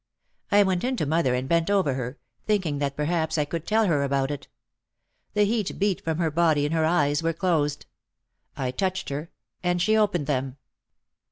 [0.51, 2.17] I went in to mother and bent over her,
[2.47, 4.47] thinking that perhaps I could tell her about it.
[5.35, 7.85] The heat beat from her body and her eyes were closed.
[8.57, 9.29] I touched her
[9.61, 10.57] and she opened them.